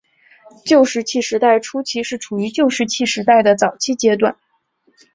[0.65, 4.35] 旧石器时代初期是处于旧石器时代的早期阶段。